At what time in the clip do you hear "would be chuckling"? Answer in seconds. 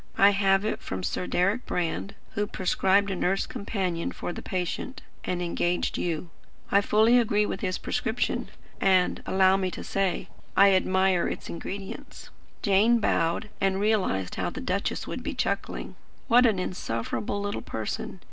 15.05-15.93